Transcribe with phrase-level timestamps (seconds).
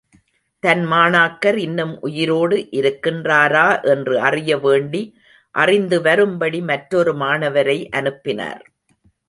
[0.63, 5.01] தன் மாணாக்கர் இன்னும் உயிரோடு—இருக்கின்றாரா என்று அறிய வேண்டி,
[5.55, 8.63] அறிந்துவரும்படி மற்றொரு மாணவரை அனுப்பினார்.